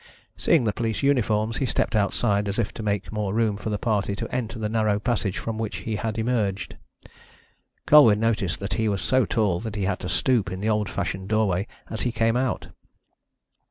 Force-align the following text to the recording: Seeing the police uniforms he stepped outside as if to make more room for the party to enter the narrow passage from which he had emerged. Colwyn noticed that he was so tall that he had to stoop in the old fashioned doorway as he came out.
Seeing 0.35 0.63
the 0.63 0.73
police 0.73 1.03
uniforms 1.03 1.57
he 1.57 1.67
stepped 1.67 1.95
outside 1.95 2.47
as 2.49 2.57
if 2.57 2.73
to 2.73 2.81
make 2.81 3.11
more 3.11 3.35
room 3.35 3.55
for 3.55 3.69
the 3.69 3.77
party 3.77 4.15
to 4.15 4.33
enter 4.35 4.57
the 4.57 4.67
narrow 4.67 4.99
passage 4.99 5.37
from 5.37 5.59
which 5.59 5.75
he 5.85 5.97
had 5.97 6.17
emerged. 6.17 6.75
Colwyn 7.85 8.19
noticed 8.19 8.57
that 8.61 8.73
he 8.73 8.89
was 8.89 9.03
so 9.03 9.25
tall 9.27 9.59
that 9.59 9.75
he 9.75 9.83
had 9.83 9.99
to 9.99 10.09
stoop 10.09 10.49
in 10.49 10.59
the 10.59 10.69
old 10.69 10.89
fashioned 10.89 11.29
doorway 11.29 11.67
as 11.87 12.01
he 12.01 12.11
came 12.11 12.35
out. 12.35 12.69